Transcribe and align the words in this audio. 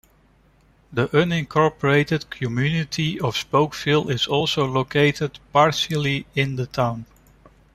The 0.91 1.09
unincorporated 1.09 2.31
community 2.31 3.19
of 3.19 3.35
Spokeville 3.35 4.09
is 4.09 4.25
also 4.25 4.65
located 4.65 5.37
partially 5.53 6.25
in 6.33 6.55
the 6.55 6.65
town. 6.65 7.05